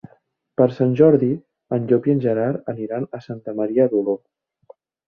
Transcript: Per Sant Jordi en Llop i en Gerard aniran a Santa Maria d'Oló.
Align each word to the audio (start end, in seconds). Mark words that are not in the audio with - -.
Per 0.61 0.65
Sant 0.77 0.95
Jordi 1.01 1.29
en 1.77 1.85
Llop 1.91 2.09
i 2.11 2.17
en 2.17 2.25
Gerard 2.27 2.75
aniran 2.77 3.09
a 3.21 3.25
Santa 3.29 3.57
Maria 3.63 3.89
d'Oló. 3.95 4.19